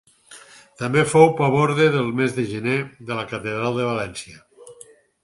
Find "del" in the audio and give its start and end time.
1.95-2.09